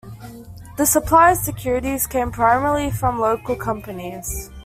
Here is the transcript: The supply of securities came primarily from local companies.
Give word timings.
The 0.77 0.87
supply 0.87 1.29
of 1.33 1.37
securities 1.37 2.07
came 2.07 2.31
primarily 2.31 2.89
from 2.89 3.19
local 3.19 3.55
companies. 3.55 4.49